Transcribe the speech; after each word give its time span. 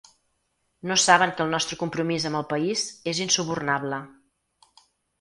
No 0.91 0.97
saben 1.03 1.33
que 1.35 1.43
el 1.45 1.53
nostre 1.57 1.79
compromís 1.83 2.27
amb 2.31 2.41
el 2.41 2.49
país 2.57 2.89
és 3.15 3.23
insubornable. 3.29 4.05